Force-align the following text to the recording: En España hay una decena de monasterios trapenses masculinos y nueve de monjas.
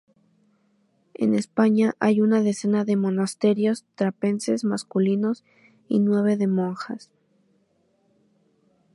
En 1.13 1.35
España 1.35 1.93
hay 1.99 2.21
una 2.21 2.41
decena 2.41 2.85
de 2.85 2.95
monasterios 2.95 3.85
trapenses 3.93 4.63
masculinos 4.63 5.43
y 5.87 5.99
nueve 5.99 6.37
de 6.37 6.47
monjas. 6.47 7.11